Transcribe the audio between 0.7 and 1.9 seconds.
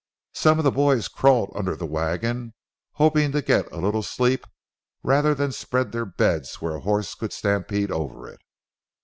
boys crawled under the